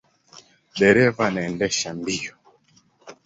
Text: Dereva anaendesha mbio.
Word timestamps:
Dereva 0.79 1.23
anaendesha 1.27 1.89
mbio. 1.93 2.33